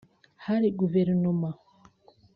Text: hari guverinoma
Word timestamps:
hari 0.45 0.67
guverinoma 0.79 1.49